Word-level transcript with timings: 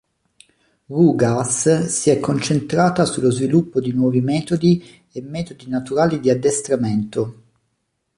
Rugaas 0.89 1.67
si 1.87 2.09
è 2.09 2.19
concentrata 2.19 3.05
sullo 3.05 3.29
sviluppo 3.29 3.79
di 3.79 3.91
nuovi 3.93 4.19
metodi 4.19 4.83
e 5.11 5.21
metodi 5.21 5.67
naturali 5.69 6.19
di 6.19 6.31
addestramento. 6.31 7.43